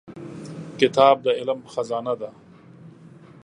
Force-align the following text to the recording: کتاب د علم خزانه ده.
کتاب 0.79 1.15
د 1.25 1.27
علم 1.39 1.59
خزانه 1.73 2.13
ده. 2.21 2.29